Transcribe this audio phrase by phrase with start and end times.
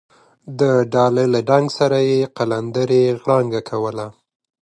[0.59, 0.61] د
[0.93, 4.07] ډاله له ډنګ سره یې قلندرې غړانګه کوله.